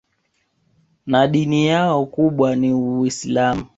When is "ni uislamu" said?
2.55-3.65